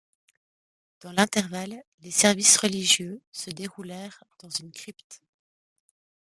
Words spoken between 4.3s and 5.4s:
dans une crypte.